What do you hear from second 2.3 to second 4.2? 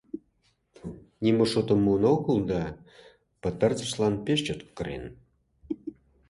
да пытартышлан